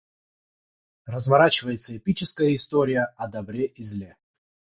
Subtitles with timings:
[1.05, 4.17] разворачивается эпическая история о добре и зле